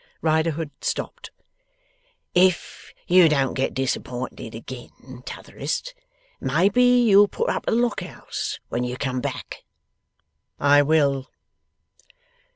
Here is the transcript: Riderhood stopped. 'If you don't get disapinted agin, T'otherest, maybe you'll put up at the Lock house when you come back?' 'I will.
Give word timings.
Riderhood 0.23 0.71
stopped. 0.83 1.29
'If 2.33 2.91
you 3.05 3.29
don't 3.29 3.53
get 3.53 3.75
disapinted 3.75 4.55
agin, 4.55 5.21
T'otherest, 5.27 5.93
maybe 6.39 6.83
you'll 6.83 7.27
put 7.27 7.49
up 7.51 7.65
at 7.67 7.73
the 7.75 7.79
Lock 7.79 8.01
house 8.01 8.59
when 8.69 8.83
you 8.83 8.97
come 8.97 9.21
back?' 9.21 9.63
'I 10.59 10.81
will. 10.81 11.27